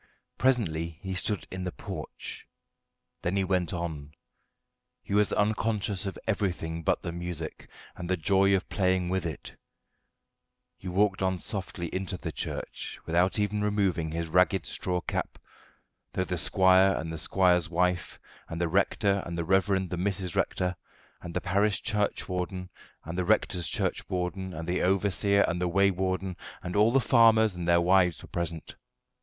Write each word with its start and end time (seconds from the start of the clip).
Presently 0.39 0.97
he 1.03 1.13
stood 1.13 1.45
in 1.51 1.63
the 1.63 1.71
porch, 1.71 2.47
then 3.21 3.35
he 3.35 3.43
went 3.43 3.71
on; 3.71 4.13
he 5.03 5.13
was 5.13 5.31
unconscious 5.31 6.07
of 6.07 6.17
everything 6.27 6.81
but 6.81 7.03
the 7.03 7.11
music 7.11 7.69
and 7.95 8.09
the 8.09 8.17
joy 8.17 8.55
of 8.55 8.67
playing 8.67 9.09
with 9.09 9.27
it; 9.27 9.55
he 10.75 10.87
walked 10.87 11.21
on 11.21 11.37
softly 11.37 11.85
into 11.93 12.17
the 12.17 12.31
church 12.31 12.97
without 13.05 13.37
even 13.37 13.61
removing 13.61 14.09
his 14.09 14.27
ragged 14.27 14.65
straw 14.65 15.01
cap, 15.01 15.37
though 16.13 16.23
the 16.23 16.35
squire 16.39 16.95
and 16.95 17.13
the 17.13 17.19
squire's 17.19 17.69
wife, 17.69 18.19
and 18.49 18.59
the 18.59 18.67
rector 18.67 19.21
and 19.23 19.37
the 19.37 19.45
reverend 19.45 19.91
the 19.91 19.97
Mrs. 19.97 20.35
Rector, 20.35 20.75
and 21.21 21.35
the 21.35 21.41
parish 21.41 21.83
churchwarden 21.83 22.71
and 23.05 23.19
the 23.19 23.23
rector's 23.25 23.67
churchwarden, 23.67 24.51
and 24.51 24.67
the 24.67 24.81
overseer 24.81 25.43
and 25.47 25.61
the 25.61 25.69
waywarden, 25.69 26.37
and 26.63 26.75
all 26.75 26.91
the 26.91 26.99
farmers 26.99 27.55
and 27.55 27.67
their 27.67 27.79
wives 27.81 28.23
were 28.23 28.29
present. 28.29 28.73